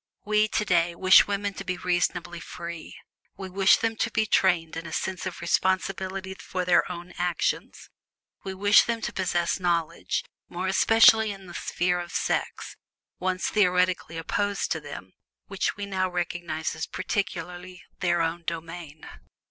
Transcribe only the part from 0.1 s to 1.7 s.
We, today, wish women to